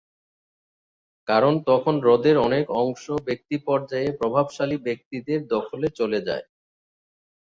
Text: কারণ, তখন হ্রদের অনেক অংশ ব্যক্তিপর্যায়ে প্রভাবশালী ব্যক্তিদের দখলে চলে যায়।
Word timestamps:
কারণ, 1.27 1.53
তখন 1.67 1.95
হ্রদের 2.01 2.35
অনেক 2.39 2.65
অংশ 2.81 3.05
ব্যক্তিপর্যায়ে 3.27 4.09
প্রভাবশালী 4.19 4.77
ব্যক্তিদের 4.87 5.39
দখলে 5.53 5.87
চলে 5.99 6.19
যায়। 6.27 6.45